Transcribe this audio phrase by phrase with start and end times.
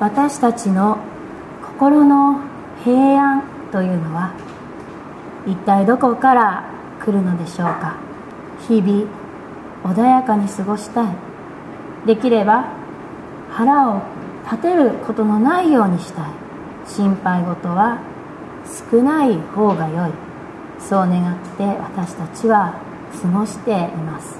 [0.00, 0.98] 私たちの
[1.76, 2.40] 心の
[2.84, 4.32] 平安というのは
[5.44, 6.64] 一体どこから
[7.04, 7.96] 来るのでしょうか。
[8.68, 9.06] 日々
[9.84, 11.16] 穏やかに過ごしたい。
[12.06, 12.66] できれば
[13.50, 14.02] 腹を
[14.44, 16.24] 立てることのないようにしたい。
[16.86, 17.98] 心配事は
[18.90, 20.12] 少ない方が良い。
[20.78, 22.74] そう願って私たちは
[23.20, 24.38] 過ごしています。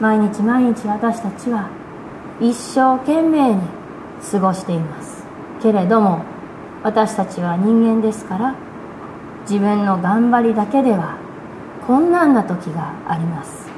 [0.00, 1.68] 毎日毎日私たちは
[2.40, 3.81] 一生懸命に
[4.30, 5.24] 過ごしています。
[5.62, 6.24] けれども
[6.82, 8.54] 私たちは人間ですから
[9.42, 11.16] 自分の頑張りだけでは
[11.86, 13.70] 困難な時があります。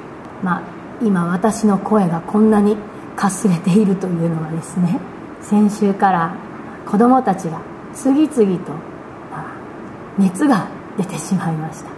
[0.43, 0.63] まあ
[1.03, 2.77] 今私の声がこんなに
[3.17, 4.99] かすれているというのはですね
[5.41, 6.35] 先週から
[6.87, 7.61] 子供たちが
[7.95, 8.73] 次々と、
[10.19, 10.67] 熱が
[10.99, 11.91] 出てしまいました。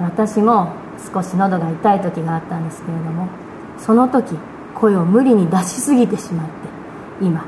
[0.00, 0.72] 私も
[1.12, 3.28] 少し喉が痛い時があったんですけれども
[3.78, 4.34] その時
[4.74, 6.52] 声を無理に出しすぎてしまって
[7.20, 7.44] 今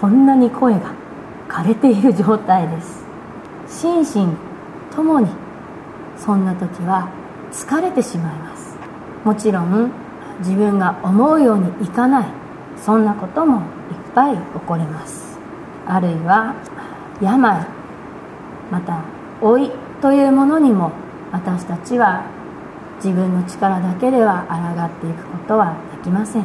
[0.00, 0.92] こんなに声が
[1.48, 3.04] 枯れている状態です。
[3.68, 4.36] 心身
[4.94, 5.28] ともに
[6.16, 7.08] そんな時は
[7.52, 8.76] 疲れてしまいます。
[9.24, 9.90] もちろん
[10.40, 12.26] 自分が思うようにいかない
[12.76, 13.64] そんなこともいっ
[14.14, 15.38] ぱい起こります。
[15.86, 16.54] あるいは
[17.20, 17.66] 病
[18.70, 19.00] また
[19.40, 20.90] 老いというものにも
[21.30, 22.24] 私たちは
[22.96, 26.44] 自分の力だけでは抗っていくことはできません。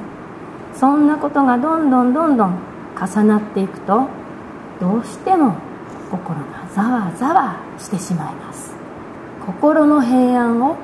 [0.74, 2.58] そんなことがどんどんどんどん
[2.96, 4.08] 重なっていくと
[4.80, 5.56] どうしても
[6.10, 8.76] 心がざわざわしてしまいます。
[9.46, 10.78] 心の平安を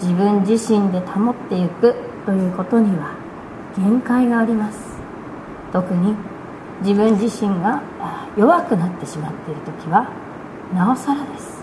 [0.00, 1.94] 自分自身で保っていく
[2.26, 3.14] ということには
[3.76, 5.00] 限界があります。
[5.72, 6.14] 特に
[6.82, 7.82] 自分自身が
[8.36, 10.08] 弱くなってしまっている時は
[10.74, 11.62] なおさらです。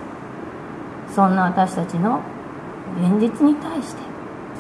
[1.14, 2.22] そんな私たちの
[3.02, 4.02] 現実に対して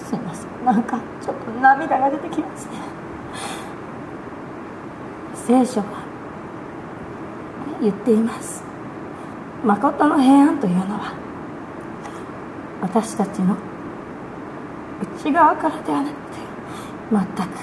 [0.03, 0.65] すいません。
[0.65, 2.96] なんかちょっと涙が出てきますね
[5.47, 5.85] 聖書は
[7.81, 8.61] 言っています。
[9.63, 11.13] 誠の平安というのは
[12.81, 13.55] 私たちの
[15.23, 16.17] 内側からではなくて
[17.09, 17.59] 全く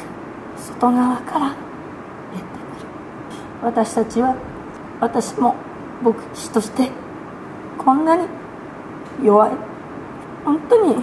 [0.57, 2.87] 外側から出てくる。
[3.65, 4.35] 私たちは
[4.99, 5.55] 私も
[6.03, 6.89] 牧師として
[7.77, 8.27] こんなに
[9.23, 9.51] 弱い
[10.43, 10.97] 本当に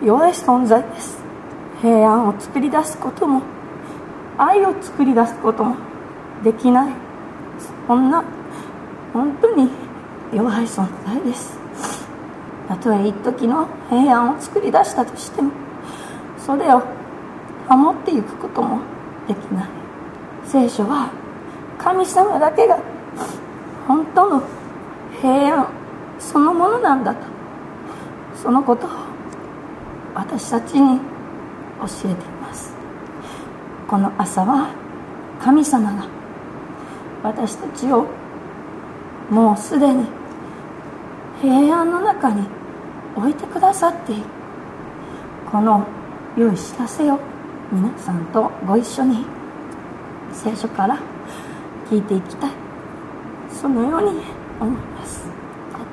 [0.00, 1.20] 弱い存在です。
[1.80, 3.42] 平安を作り出すことも
[4.38, 5.76] 愛を作り出すことも
[6.42, 6.92] できない。
[7.86, 8.24] そんな
[9.12, 9.68] 本当に
[10.32, 11.58] 弱い存在です。
[12.68, 15.50] たとえ一時の平安を作り出したとしても
[16.38, 16.82] それを
[17.68, 18.80] 守っていくことも
[19.28, 19.68] できない。
[20.44, 21.10] 聖書は
[21.78, 22.78] 神様だけが
[23.86, 24.42] 本当の
[25.20, 25.68] 平安
[26.18, 27.20] そのものなんだと
[28.34, 28.90] そのことを
[30.14, 32.31] 私たちに教えてい
[33.92, 34.74] この朝は
[35.38, 36.08] 神様が
[37.22, 38.06] 私たちを
[39.28, 40.06] もうすでに
[41.42, 42.46] 平安の中に
[43.14, 44.22] 置いてくださっている
[45.50, 45.86] この
[46.38, 47.18] 良い知らせを
[47.70, 49.26] 皆さんとご一緒に
[50.32, 50.98] 聖書から
[51.90, 52.50] 聞いていきたい。
[53.50, 54.22] そのように
[54.58, 55.26] 思います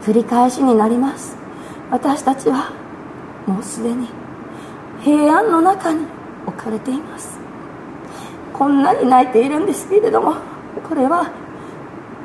[0.04, 1.36] 繰り返しになります。
[1.92, 2.72] 私たちは
[3.46, 4.08] もうすでに
[5.02, 6.06] 平安の中に
[6.48, 7.39] 置かれています。
[8.60, 10.36] こんなに泣いているんですけれども
[10.88, 11.32] これは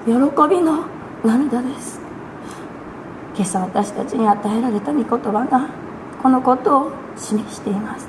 [0.05, 0.84] 喜びの
[1.25, 2.00] 涙です。
[3.37, 5.69] 今朝私たちに与えられた御言葉が
[6.21, 8.09] このことを示しています。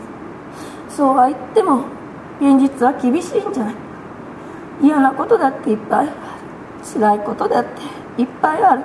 [0.90, 1.86] そうは言っても
[2.42, 3.76] 現実は厳しいんじゃない。
[4.82, 6.12] 嫌なことだっていっぱいある。
[6.84, 8.84] 辛いことだっていっぱいある。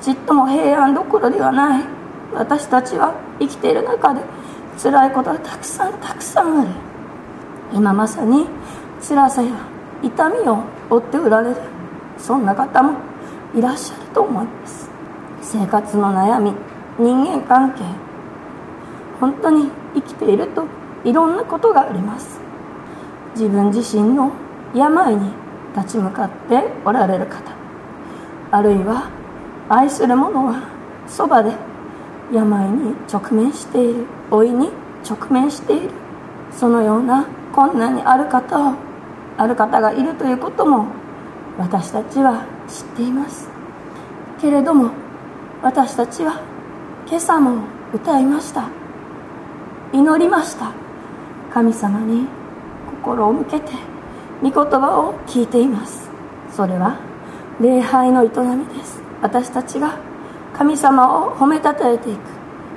[0.00, 1.84] ちっとも平安どころではない。
[2.34, 4.20] 私たちは生きている中で
[4.82, 6.70] 辛いことはたくさんたくさんある。
[7.72, 8.46] 今まさに
[9.06, 9.50] 辛さや
[10.02, 11.56] 痛みを負っておられる
[12.16, 12.98] そんな方も
[13.54, 14.88] いらっしゃると思います。
[15.42, 16.54] 生活の悩み
[16.98, 17.84] 人間関係
[19.20, 20.64] 本当に生きていると
[21.04, 22.40] いろんなことがあります。
[23.34, 24.32] 自分自身の
[24.74, 25.32] 病に
[25.76, 27.52] 立ち向かっておられる方
[28.52, 29.10] あるいは
[29.68, 30.62] 愛する者は
[31.06, 31.52] そばで
[32.32, 34.70] 病に直面している老いに
[35.08, 35.90] 直面している
[36.50, 38.93] そのような困難にある方を
[39.36, 40.86] ある方がいるということも
[41.58, 43.48] 私たちは知っています。
[44.40, 44.90] けれども
[45.62, 46.40] 私たちは
[47.06, 48.68] 今朝も歌いました。
[49.92, 50.72] 祈りました。
[51.52, 52.26] 神様に
[53.02, 53.72] 心を向けて
[54.42, 56.10] 御言葉を聞いています。
[56.50, 56.98] それは
[57.60, 59.00] 礼拝の営みです。
[59.22, 59.96] 私たちが
[60.52, 62.18] 神様を褒めたたえていく。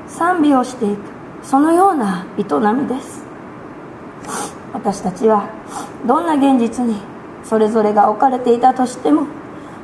[0.08, 1.00] 賛美をしていく。
[1.44, 2.44] そのような営
[2.74, 3.26] みです。
[4.74, 5.50] 私たちは
[6.06, 6.96] どんな現実に
[7.44, 9.26] それぞれが置かれていたとしても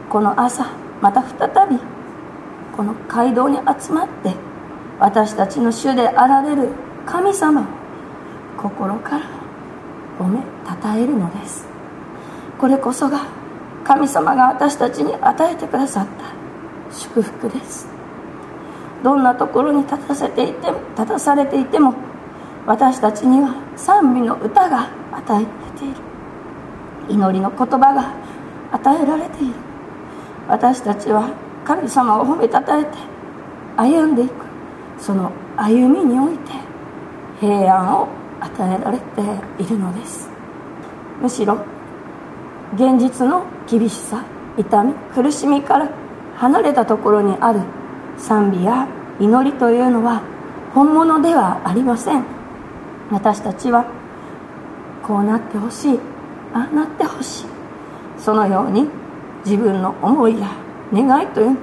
[0.09, 0.67] この朝
[1.01, 1.79] また再び
[2.75, 4.33] この街道に集まって
[4.99, 6.69] 私たちの主であられる
[7.05, 7.65] 神様を
[8.57, 9.25] 心から
[10.19, 11.65] 褒めたたえるのです。
[12.57, 13.25] これこそが
[13.83, 17.87] 神様が私たちに与えてくださった祝福です。
[19.03, 21.93] どんなところに立たせていて立たされていても
[22.65, 24.87] 私たちには賛美の歌が
[25.17, 25.45] 与えられ
[25.79, 25.95] ている。
[27.09, 28.13] 祈りの言葉が
[28.71, 29.53] 与えられている。
[30.47, 31.29] 私たちは
[31.63, 32.91] 神様を褒めたたえて
[33.77, 34.33] 歩んでいく。
[34.99, 36.51] その歩みにおいて
[37.39, 38.07] 平安を
[38.39, 39.03] 与えられて
[39.63, 40.29] いるのです。
[41.21, 41.57] むしろ
[42.75, 44.23] 現実の厳しさ
[44.57, 45.89] 痛み苦しみから
[46.37, 47.61] 離れたところにある
[48.17, 48.87] 賛美や
[49.19, 50.21] 祈りというのは
[50.73, 52.23] 本物ではありません。
[53.11, 53.85] 私たちは
[55.05, 55.99] こうなってほしい。
[56.53, 57.45] ああなってほしい。
[58.17, 58.87] そのように
[59.45, 60.47] 自分の思いや
[60.93, 61.57] 願いという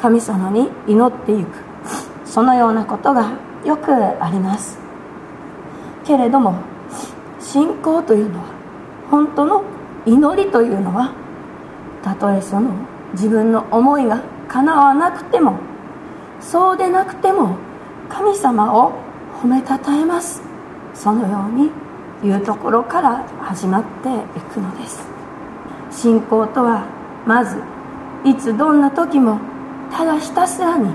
[0.00, 1.48] 神様に祈っていく。
[2.24, 3.32] そのようなことが
[3.64, 4.78] よくあります。
[6.04, 6.54] けれども
[7.40, 8.44] 信仰というのは
[9.10, 9.62] 本当の
[10.04, 11.12] 祈りというのは
[12.02, 12.70] たとえその
[13.12, 15.58] 自分の思いが叶わなくても
[16.40, 17.56] そうでなくても
[18.08, 18.92] 神様を
[19.42, 20.42] 褒めたたえます。
[20.94, 21.70] そのように
[22.24, 24.08] いうところから始まって
[24.38, 25.02] いくのです。
[25.90, 26.86] 信仰とは
[27.26, 27.56] まず
[28.24, 29.38] いつどんな時も
[29.90, 30.90] ただひたすらに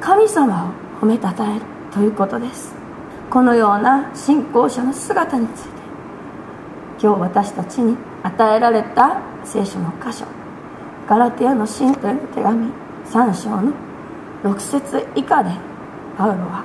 [0.00, 1.60] 神様を褒めたたえる
[1.92, 2.74] ということです。
[3.32, 5.70] このような信仰者の姿について
[7.02, 10.26] 今日私たちに与えられた聖書の箇所
[11.08, 12.68] ガラテヤの信徒への手紙
[13.06, 13.72] 3章の
[14.44, 15.50] 6節以下で
[16.18, 16.64] パウロは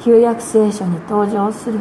[0.00, 1.78] 旧約聖書に登場する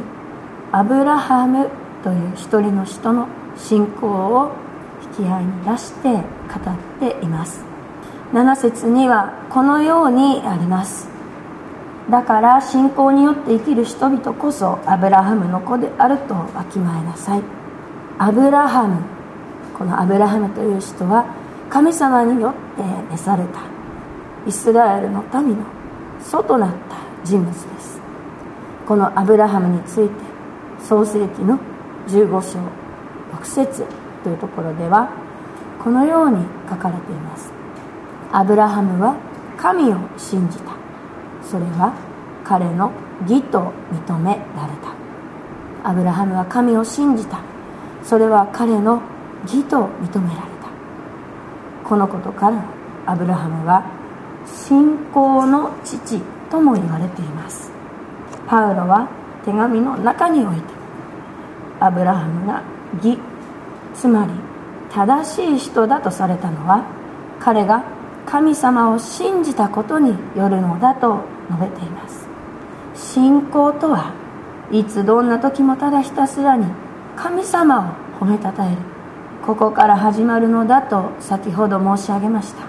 [0.72, 1.68] アブラハム
[2.04, 3.28] という一人の人の
[3.58, 4.52] 信仰を
[5.18, 6.24] 引き合いに出して語っ
[7.00, 7.64] ています。
[8.34, 11.10] 7節にはこのようにあります。
[12.12, 17.42] だから信仰によって生きる人々こそアブラハムの子であるとわきまえなさい。
[18.20, 19.02] アブラハム。
[19.76, 21.26] このアブラハムという人は
[21.70, 23.62] 神様によって召された。
[24.48, 25.66] イスラエルの民の
[26.22, 28.00] 祖となった人物です。
[28.88, 30.29] このアブラハムについて
[30.82, 31.60] 創世記の
[32.08, 32.60] 15章
[33.38, 33.86] 6節
[34.24, 35.10] というところでは
[35.84, 37.52] このように書かれています。
[38.32, 39.16] アブラハムは
[39.58, 40.74] 神を信じた。
[41.44, 41.94] それは
[42.44, 42.92] 彼の
[43.24, 44.74] 義と認められ
[45.84, 45.90] た。
[45.90, 47.40] アブラハムは神を信じた。
[48.04, 49.02] それは彼の
[49.44, 50.70] 義と認められた。
[51.84, 52.64] このことから
[53.06, 53.84] アブラハムは
[54.46, 57.72] 信仰の父とも言われています。
[58.48, 59.08] パウロは
[59.46, 60.69] 手紙の中において
[61.80, 62.64] アブラハムが
[63.04, 63.18] 義
[63.94, 64.32] つまり
[64.92, 66.86] 正しい人だとされたのは
[67.40, 67.84] 彼が
[68.26, 72.28] 神様を信じたことによるのだと述べています。
[72.94, 74.14] 信仰とは
[74.72, 76.66] いつどんな時もただひたすらに
[77.16, 78.78] 神様を褒めたたえる。
[79.46, 82.64] ここから始まるのだと先ほど申し上げました。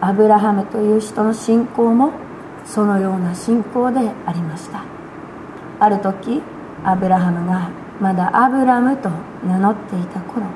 [0.00, 2.12] アブラハムという人の信仰も
[2.66, 4.84] そのような信仰でありました。
[5.80, 6.42] ある時
[6.84, 7.70] アブラハムが
[8.00, 9.10] まだアブラムと
[9.44, 10.46] 名乗っていた頃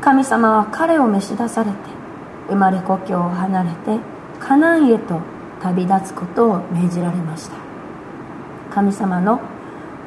[0.00, 1.76] 神様は彼を召し出されて
[2.48, 3.98] 生まれ故郷を離れて
[4.38, 5.20] カナンへと
[5.62, 7.56] 旅立つことを命じられました。
[8.70, 9.40] 神様の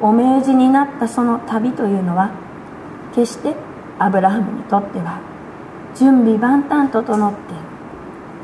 [0.00, 2.30] お命じになったその旅というのは
[3.14, 3.54] 決して
[3.98, 5.20] アブラハムにとっては
[5.94, 7.38] 準備万端整って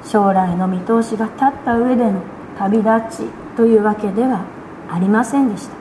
[0.08, 2.22] 将来の見通しが立った上での
[2.56, 4.44] 旅立ちというわけでは
[4.88, 5.74] ありませんでした。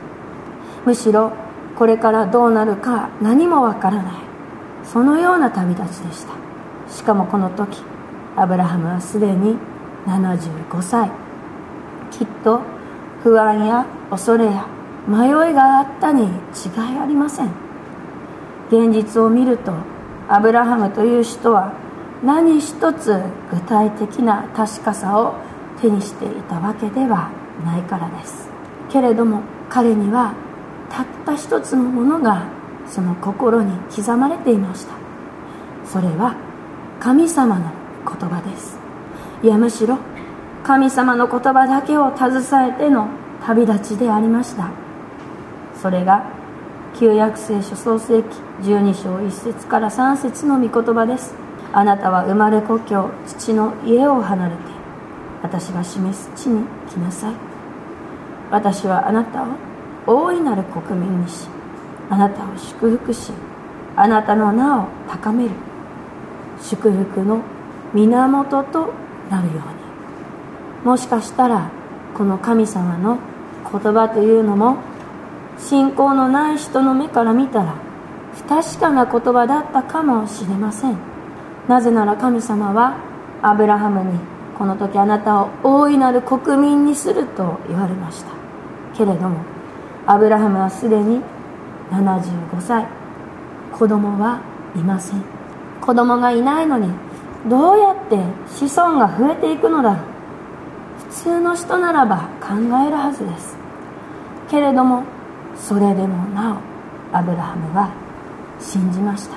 [0.86, 1.32] むしろ
[1.80, 4.14] これからどうなるか何もわからない。
[4.84, 6.34] そのような旅立ちでした。
[6.94, 7.82] しかもこの時
[8.36, 9.56] アブラハムはすでに
[10.06, 11.10] 75歳。
[12.12, 12.60] きっと
[13.24, 14.68] 不安や恐れや
[15.08, 16.32] 迷いがあったに違い
[17.02, 17.48] ありません。
[18.68, 19.72] 現実を見ると
[20.28, 21.72] アブラハムという人は
[22.22, 25.36] 何一つ具体的な確かさを
[25.80, 27.32] 手にしていたわけでは
[27.64, 28.50] ないからです。
[28.90, 30.34] けれども彼には
[30.90, 32.48] たった一つのものが
[32.88, 34.94] その心に刻まれていました。
[35.86, 36.36] それは
[37.00, 37.72] 神様の
[38.06, 38.78] 言葉です。
[39.44, 39.98] いやむしろ
[40.64, 43.08] 神様の言葉だけを携えての
[43.46, 44.72] 旅立ちでありました。
[45.82, 46.26] それが
[46.96, 48.30] 旧約聖書創世記
[48.64, 51.34] 12章1節から3節の御言葉です。
[51.72, 54.62] あなたは生まれ故郷父の家を離れて
[55.44, 57.34] 私が示す地に来なさい。
[58.52, 59.69] 私はあなたを
[60.10, 61.48] 大いなる国民にし
[62.10, 63.32] あなたを祝福し
[63.96, 65.52] あなたの名を高める。
[66.62, 67.42] 祝福の
[67.94, 68.94] 源と
[69.30, 69.62] なるように。
[70.84, 71.70] もしかしたら
[72.18, 73.20] この神様の
[73.72, 74.78] 言葉というのも
[75.60, 77.76] 信仰のない人の目から見たら
[78.34, 80.98] 不確かな言葉だったかもしれません。
[81.68, 82.98] なぜなら神様は
[83.44, 84.18] アブラハムに
[84.58, 88.32] この時あなたを大いなる国民にすると言われました。
[88.96, 89.59] けれども
[90.10, 91.22] アブラハムはすでに
[91.92, 92.88] 75歳。
[93.72, 94.42] 子供は
[94.76, 95.22] いません。
[95.80, 96.92] 子供がいないのに
[97.48, 100.00] どうやって子孫が増えていくのだろう。
[101.12, 102.56] 普通の人ならば考
[102.88, 103.56] えるはずです。
[104.50, 105.04] けれども
[105.56, 106.60] それでもな
[107.14, 107.92] おアブラハムは
[108.60, 109.36] 信じました。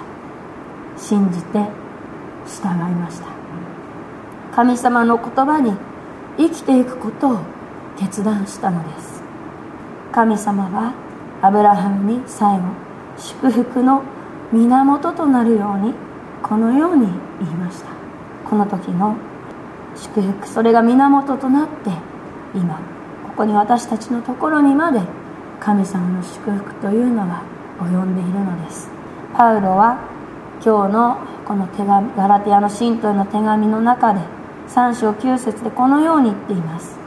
[0.97, 1.59] 信じて
[2.47, 3.27] 従いました。
[4.57, 5.75] 神様の言葉に
[6.39, 7.39] 生きていくことを
[7.99, 9.12] 決断したのです。
[10.13, 10.93] 神様は
[11.41, 12.65] アブラハムに最後
[13.17, 14.03] 祝福の
[14.53, 15.95] 源となるように
[16.43, 17.07] このように
[17.41, 17.91] 言いました。
[18.49, 19.17] この時の
[19.97, 21.91] 祝福それが源となって
[22.55, 22.79] 今
[23.29, 25.01] ここに私たちのところにまで
[25.61, 27.43] 神様の祝福というのが
[27.81, 28.91] 及んでいるのです。
[29.35, 29.99] パウロは
[30.63, 34.21] 今日のこの手紙ガラテヤの信徒への手紙の中で
[34.69, 37.02] 3章9節でこのように言っています。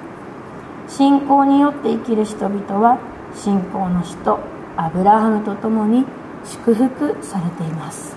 [0.96, 2.98] 信仰によって生きる人々は
[3.36, 4.40] 信仰の人
[4.78, 6.06] アブラハムと共に
[6.46, 8.16] 祝福されています。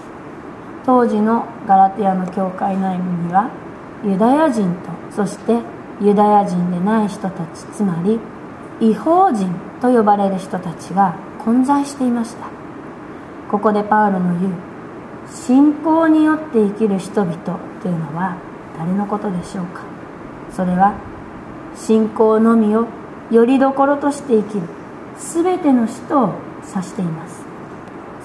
[0.86, 3.50] 当時のガラテヤの教会内部には
[4.04, 5.60] ユダヤ人とそして
[6.00, 8.20] ユダヤ人でない人たちつまり
[8.80, 12.46] 違法人と呼ばれる人たちが混在していました。
[13.50, 14.52] ここでパウロの言う
[15.28, 17.36] 信仰によって生きる人々
[17.82, 18.36] というのは
[18.78, 19.82] 誰のことでしょうか。
[20.52, 20.94] それは
[21.76, 22.86] 信仰のみを
[23.30, 24.62] よりどころとして生きる。
[25.18, 27.44] 全ての人を指しています。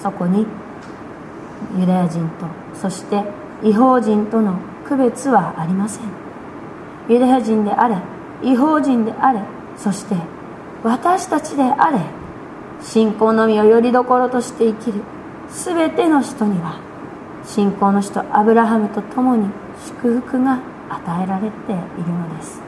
[0.00, 0.46] そこに
[1.78, 3.22] ユダヤ人とそして
[3.62, 6.04] 違法人との区別はありません。
[7.08, 7.96] ユダヤ人であれ
[8.42, 9.40] 違法人であれ
[9.76, 10.14] そして
[10.82, 12.00] 私たちであれ
[12.80, 15.00] 信仰のみをよりどころとして生きる
[15.48, 16.78] 全ての人には
[17.44, 19.48] 信仰の人アブラハムと共に
[19.86, 20.60] 祝福が
[20.90, 22.63] 与えられているのです。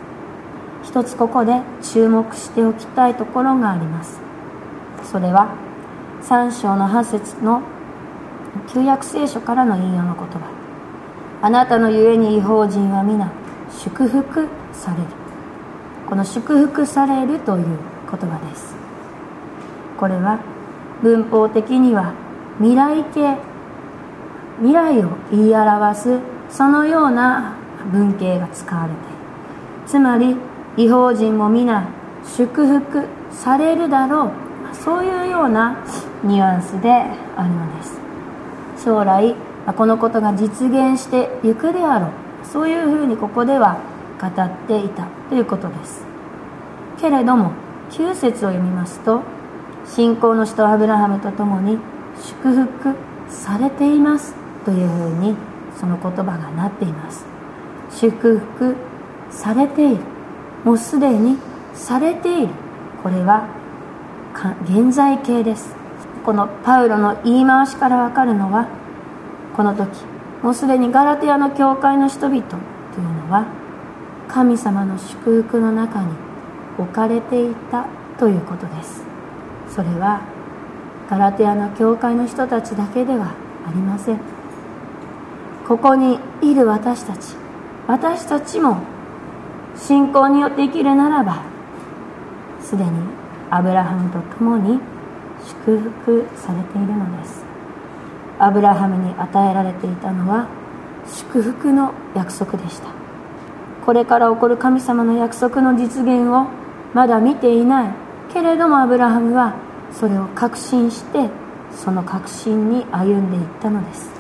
[0.97, 4.19] 一つここで注目しておきたいところがあります。
[5.05, 5.55] それは
[6.23, 7.61] 3章の8節の
[8.73, 10.51] 旧約聖書からの引用の言葉。
[11.43, 13.31] あなたのゆえに違法人は皆
[13.71, 15.03] 祝福される。
[16.09, 17.67] この祝福されるという
[18.11, 18.75] 言葉です。
[19.99, 20.41] これは
[21.03, 22.15] 文法的には
[22.57, 23.37] 未来形
[24.61, 27.55] 未来を言い表すそのような
[27.93, 29.07] 文型が使われている。
[29.87, 31.89] つまり違法人も皆
[32.25, 34.31] 祝福されるだろう。
[34.75, 35.79] そういうような
[36.23, 37.99] ニュアンスであるのです。
[38.85, 39.35] 将来
[39.77, 42.11] このことが実現していくであろう。
[42.45, 43.79] そういうふうにここでは
[44.21, 46.05] 語っていたということです。
[46.99, 47.53] けれども
[47.91, 49.23] 9節を読みますと
[49.87, 51.79] 信仰の人アブラハムと共に
[52.21, 52.95] 祝福
[53.29, 54.35] されています。
[54.65, 55.37] というふうに
[55.79, 57.25] その言葉がなっています。
[57.91, 58.77] 祝福
[59.31, 60.16] されている。
[60.67, 61.39] もうすでに
[61.75, 62.49] されている。
[63.01, 63.47] これは
[64.65, 65.77] 現在形です。
[66.25, 68.67] このパウロの言い回しからわかるのは
[69.57, 69.89] この時
[70.43, 72.59] もうすでにガラテヤの教会の人々とい
[72.99, 73.47] うのは
[74.27, 76.09] 神様の祝福の中に
[76.79, 77.87] 置かれていた
[78.19, 79.05] ということです。
[79.69, 80.23] それは
[81.09, 83.37] ガラテヤの教会の人たちだけでは
[83.69, 84.21] ありません。
[85.69, 87.37] ここにいる私たち
[87.87, 88.79] 私たちも
[89.77, 91.43] 信仰によって生きるならば
[92.61, 92.91] すでに
[93.51, 94.81] アブラハムと共に
[95.47, 97.45] 祝福されているのです。
[98.39, 100.49] アブラハムに与えられていたのは
[101.07, 102.89] 祝福の約束でした。
[103.85, 106.49] これから起こる神様の約束の実現を
[106.93, 107.91] まだ見ていない
[108.33, 109.55] けれどもアブラハムは
[109.93, 111.31] それを確信して
[111.71, 114.11] その確信に歩んでいったのです。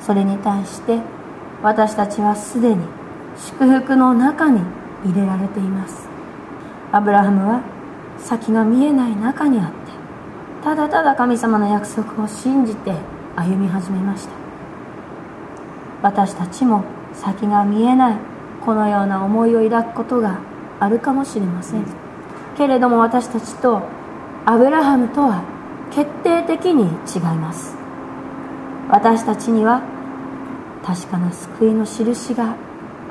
[0.00, 0.98] それに対して
[1.62, 2.84] 私たちはすでに
[3.36, 4.60] 祝福の中に
[5.04, 6.08] 入れられています。
[6.92, 7.60] アブラハムは
[8.18, 9.74] 先が見えない中にあって
[10.62, 12.94] ただただ神様の約束を信じて
[13.36, 14.32] 歩み始めました。
[16.02, 18.16] 私たちも先が見えない
[18.64, 20.38] このような思いを抱くことが
[20.80, 21.84] あるかもしれません。
[22.56, 23.82] けれども私たちと
[24.46, 25.42] アブラハムとは
[25.90, 27.76] 決定的に違います。
[28.88, 29.82] 私たちには
[30.84, 32.54] 確かな救いの印が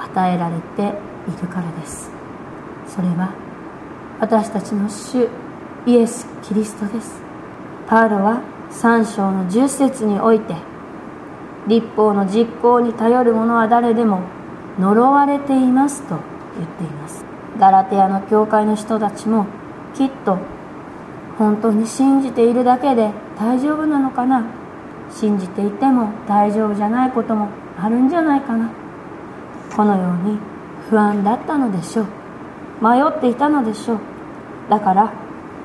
[0.04, 0.82] 与えられて
[1.28, 2.12] いるからです。
[2.88, 3.34] それは
[4.20, 5.28] 私たちの主
[5.86, 7.22] イエス・キリストです。
[7.88, 8.42] パウロは
[8.72, 10.56] 3章の10節において
[11.68, 14.22] 立法の実行に頼る者は誰でも
[14.80, 16.16] 呪われていますと
[16.58, 17.26] 言っています。
[17.60, 19.46] ガラテヤの教会の人たちも
[19.94, 20.40] きっと
[21.38, 24.44] 本当に信じているだけで大丈夫なのかな。
[25.12, 28.70] 信じていても大丈夫じゃないこともあるんじゃないかな。
[29.76, 30.38] このように
[30.90, 32.06] 不安だったのでしょう。
[32.82, 34.00] 迷っていたのでしょう。
[34.70, 35.14] だから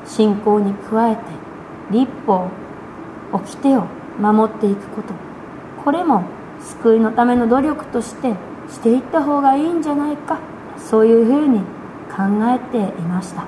[0.06, 1.22] 信仰に加えて
[1.90, 2.48] 立法
[3.32, 3.84] 掟を
[4.18, 5.14] 守っていくこと。
[5.84, 6.24] これも
[6.60, 8.34] 救いのための努力として
[8.68, 10.38] していった方がいいんじゃないか。
[10.76, 11.60] そういうふうに
[12.08, 12.24] 考
[12.54, 13.44] えていました。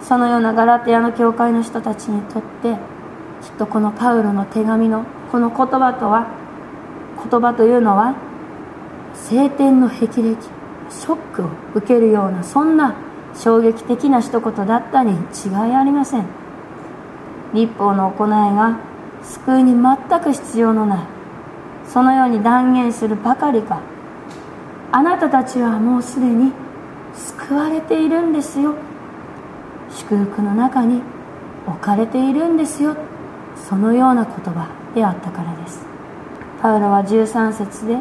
[0.00, 2.76] そのようなガラテヤの教会の人たちにとって
[3.40, 6.26] きっとこのパウロの手紙のこの言葉とは
[7.30, 8.14] 言葉というのは
[9.14, 10.36] 晴天の霹靂
[10.90, 12.94] ショックを受けるようなそんな
[13.34, 16.26] 衝撃的な一言だったに違いありません。
[17.54, 18.78] 立法の行いが
[19.22, 20.98] 救いに全く必要のない。
[21.86, 23.80] そのように断言するばかりか。
[24.90, 26.52] あなたたちはもうすでに
[27.14, 28.74] 救われているんですよ。
[29.90, 31.02] 祝福の中に
[31.66, 32.96] 置かれているんですよ。
[33.56, 35.84] そのような言葉であったからです。
[36.60, 37.98] パウロは13節で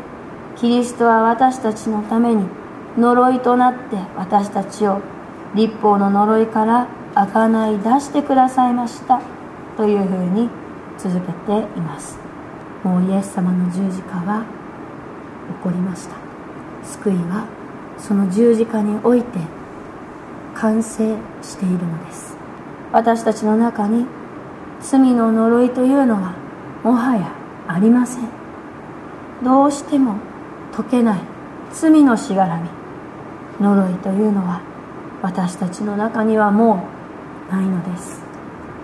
[0.62, 2.46] キリストは私たちのために
[2.96, 5.02] 呪いとなって私たちを
[5.56, 9.20] 立法の呪いから贖い出してくださいました
[9.76, 10.52] というふうに
[11.00, 12.20] 続けています。
[12.84, 14.46] もうイエス様の十字架は
[15.58, 16.16] 起こりました。
[16.84, 17.48] 救いは
[17.98, 19.40] その十字架において
[20.54, 22.38] 完成しているのです。
[22.92, 24.06] 私たちの中に
[24.80, 26.36] 罪の呪いというのは
[26.84, 27.34] もはや
[27.68, 28.30] ありません。
[29.44, 30.18] どうしても
[30.82, 31.20] 解けない
[31.72, 32.70] 罪のしがらみ。
[33.60, 34.62] 呪いというのは
[35.22, 36.84] 私たちの中にはも
[37.50, 38.22] うないのです。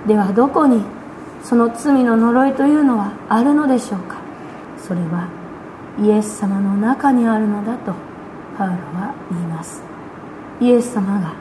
[0.06, 0.84] ではどこに
[1.44, 4.18] その罪の呪いというのはあるのでしょうか？
[4.78, 5.28] それは
[6.00, 7.94] イエス様の中にあるのだと
[8.58, 9.82] パウロは言います。
[10.62, 11.34] イエス様が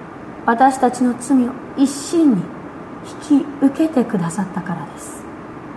[0.46, 2.42] 私たちの罪を一身に
[3.28, 5.22] 引き受けてくださったからです。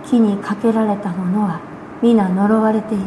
[0.06, 1.60] 木にかけられたものは
[2.00, 3.04] 皆呪われている。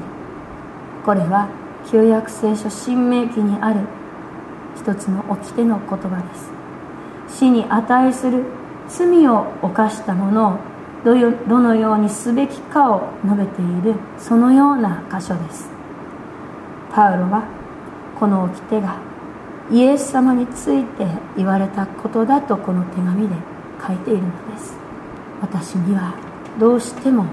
[1.03, 1.49] これは
[1.85, 3.81] 旧約聖書新明記にある
[4.75, 6.51] 一つの掟の言葉です。
[7.39, 8.43] 死に値する
[8.87, 10.57] 罪を犯した者を
[11.03, 15.69] どのようにすべきかを述べているそのような箇所です。
[16.91, 17.43] パウロは
[18.19, 18.95] この掟が
[19.71, 23.35] イエス様について言われたことだとこの手紙で
[23.85, 24.77] 書いているのです。
[25.41, 26.13] 私には
[26.59, 27.25] どうしても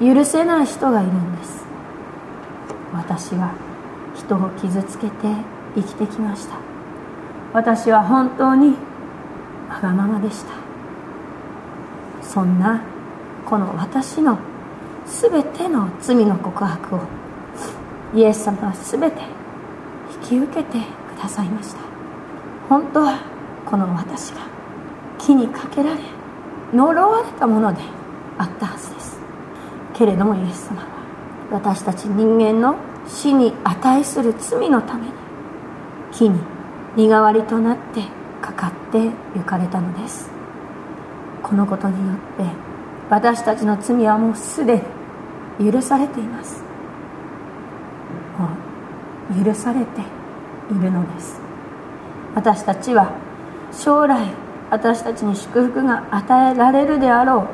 [0.00, 1.66] 許せない人がいるんです。
[2.92, 3.54] 私は
[4.14, 5.12] 人を傷つけて
[5.74, 6.56] 生きてきました。
[7.52, 8.74] 私は本当に
[9.68, 10.52] わがままでした。
[12.22, 12.82] そんな
[13.46, 14.38] この私の
[15.06, 17.00] 全ての罪の告白を
[18.14, 19.22] イエス様は全て
[20.22, 20.78] 引き受けて
[21.14, 21.80] くださいました。
[22.68, 23.18] 本当は
[23.66, 24.40] この私が
[25.18, 26.00] 木にかけられ
[26.72, 27.80] 呪われたもので
[28.38, 29.20] あったはずです。
[29.94, 30.91] けれどもイエス様
[31.50, 32.76] 私たち人間の
[33.06, 35.12] 死に値する罪のために
[36.12, 36.38] 木に
[36.96, 38.02] 身代わりとなって
[38.40, 40.30] かかって行かれたのです。
[41.42, 42.44] このことによって
[43.10, 44.82] 私たちの罪はもうすで
[45.58, 46.62] に許されています。
[48.38, 48.48] も
[49.40, 50.00] う許されて
[50.70, 51.40] いるのです。
[52.34, 53.12] 私たちは
[53.72, 54.28] 将来
[54.70, 57.46] 私たちに祝福が与えられるであろ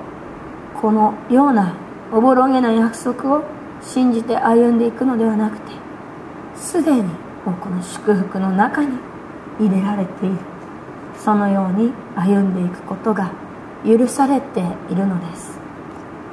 [0.77, 1.75] うこのような
[2.13, 3.45] おぼろげな約束を
[3.83, 5.73] 信じて歩んでいくのではなくて
[6.55, 8.99] すでにもうこの祝福の中に
[9.59, 10.37] 入れられている。
[11.19, 13.33] そのように歩んでいくことが
[13.85, 14.61] 許されて
[14.91, 15.59] いるのです。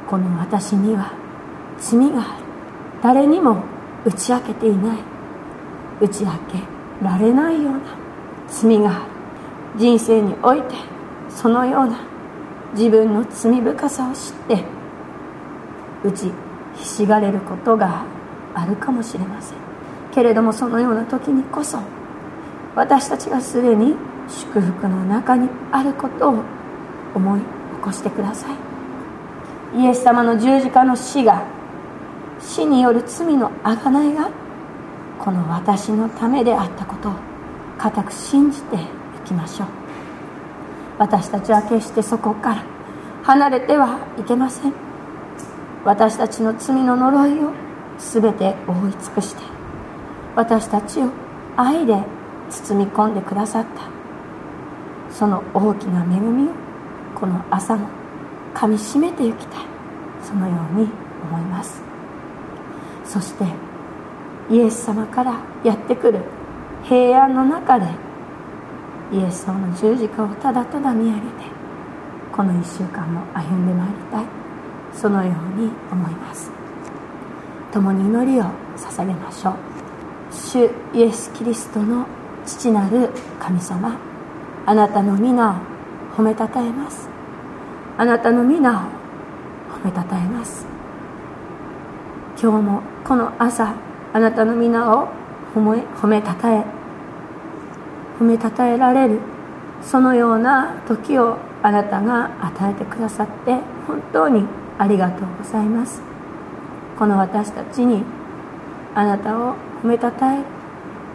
[0.08, 1.14] この私には
[1.80, 2.44] 罪がある。
[3.02, 3.64] 誰にも
[4.06, 4.98] 打ち明けていない。
[6.02, 6.60] 打ち明け
[7.02, 7.80] られないような
[8.48, 9.00] 罪がある。
[9.78, 10.76] 人生において
[11.30, 12.00] そのような
[12.74, 14.64] 自分の罪深さを知って
[16.04, 16.32] 打ち
[16.78, 18.04] ひしがれることが
[18.54, 19.58] あるかもしれません。
[20.14, 21.80] けれどもそのような時にこそ
[22.76, 23.96] 私たちがすでに
[24.28, 26.44] 祝福の中にあることを
[27.14, 27.46] 思い起
[27.82, 28.48] こしてくださ
[29.74, 29.80] い。
[29.80, 31.44] イエス様の十字架の死が
[32.40, 34.30] 死による罪の贖いが
[35.20, 37.14] この私のためであったことを
[37.78, 38.80] 固く信じてい
[39.26, 39.68] きましょう。
[40.98, 42.64] 私たちは決してそこから
[43.24, 44.85] 離れてはいけません。
[45.86, 47.52] 私たちの罪の呪いを
[48.00, 49.42] 全て覆い尽くして
[50.36, 51.10] 私たちを
[51.56, 52.04] 愛で
[52.50, 53.96] 包み込んでくださった。
[55.14, 56.52] その大きな恵みを
[57.16, 57.88] この朝も
[58.54, 59.66] かみしめていきたい。
[60.22, 60.90] そのように
[61.24, 61.82] 思います。
[63.06, 63.46] そして
[64.50, 66.20] イエス様からやってくる
[66.84, 67.86] 平安の中で
[69.14, 71.26] イエス様の十字架をただただ見上げて
[72.36, 74.45] この1週間も歩んでまいりたい。
[74.96, 76.52] そのように思います。
[77.72, 78.46] 共に祈りを
[78.78, 79.56] 捧げましょう。
[80.32, 82.06] 主イエス・キリストの
[82.46, 83.98] 父なる神様。
[84.66, 85.56] あなたの皆を
[86.18, 87.10] 褒めたたえます。
[87.98, 88.82] あなたの皆を
[89.82, 90.66] 褒めたたえます。
[92.42, 93.76] 今日もこの朝
[94.14, 95.08] あなたの皆を
[95.54, 96.66] 褒め褒めたたえ
[98.20, 99.20] 褒めたたえられる
[99.82, 104.46] そのような時をあなたが与えてくださって本当に
[104.78, 106.02] ありがとうございます。
[106.98, 108.04] この私たちに
[108.94, 110.40] あなたを褒めたたえ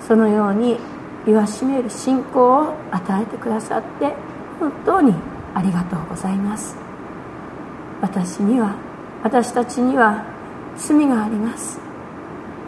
[0.01, 0.79] そのように
[1.27, 4.15] 言わしめる信仰を与えてくださって
[4.59, 5.15] 本当に
[5.55, 6.77] ありがとうございます。
[8.01, 8.75] 私には
[9.23, 10.25] 私たちには
[10.77, 11.79] 罪があります。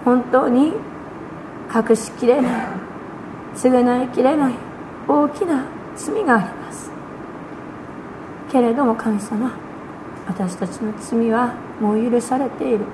[0.05, 0.75] 本当に
[1.75, 2.67] 隠しきれない
[3.55, 4.55] 償いきれない
[5.09, 5.65] 大きな
[5.97, 6.91] 罪があります。
[8.51, 9.51] けれども神様
[10.27, 12.85] 私たちの罪はもう許されている。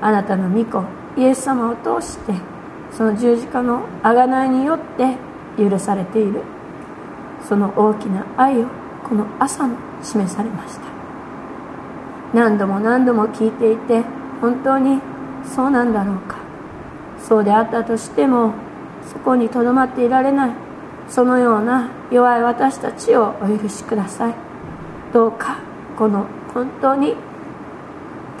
[0.00, 0.82] あなたの御子
[1.16, 2.34] イエス様を通して
[2.92, 5.16] その十字架の贖いによって
[5.56, 6.42] 許されている。
[7.48, 8.66] その大きな愛を
[9.08, 10.82] この朝も示されました。
[12.34, 14.02] 何度も何度も聞いていて
[14.40, 15.00] 本当に
[15.44, 16.36] そうなんだろうか。
[17.18, 18.52] そうであったとしても
[19.06, 20.50] そこにとどまっていられない。
[21.08, 24.34] そのような弱い私たちをお許しください。
[25.12, 25.58] どうか
[25.96, 26.26] この
[26.56, 27.14] 本当に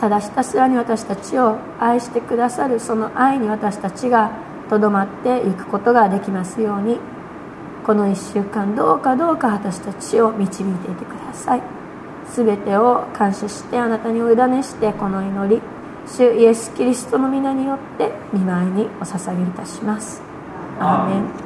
[0.00, 4.30] ただひたすらに私たちを愛してくださるその愛に私たちが
[4.70, 6.98] とどまっていくことができますように
[7.84, 11.62] この1週間どうかどうか私たちを導いていてください。
[12.34, 15.62] 全てを感謝してあなたにお委ねしてこの祈り
[16.06, 20.22] 主イエス・キリストの皆によって見舞いにお捧げいたします。
[20.80, 21.45] アーメン。